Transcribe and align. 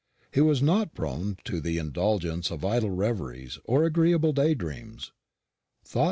He 0.33 0.41
was 0.41 0.63
not 0.63 0.95
prone 0.95 1.37
to 1.43 1.61
the 1.61 1.77
indulgence 1.77 2.49
of 2.49 2.65
idle 2.65 2.89
reveries 2.89 3.59
or 3.65 3.83
agreeable 3.85 4.33
day 4.33 4.55
dreams. 4.55 5.11